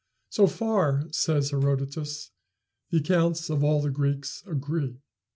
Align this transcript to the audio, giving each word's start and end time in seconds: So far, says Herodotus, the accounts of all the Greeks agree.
So 0.31 0.47
far, 0.47 1.05
says 1.11 1.51
Herodotus, 1.51 2.31
the 2.89 2.97
accounts 2.97 3.51
of 3.51 3.63
all 3.63 3.83
the 3.83 3.91
Greeks 3.91 4.41
agree. 4.47 4.99